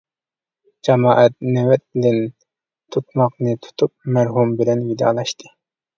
جامائەت 0.87 1.35
نۆۋەت 1.57 1.83
بىلەن 1.99 2.17
تۇتماقنى 2.97 3.55
تۇتۇپ 3.67 4.13
مەرھۇم 4.17 4.57
بىلەن 4.63 4.83
ۋىدالىشاتتى. 4.89 5.55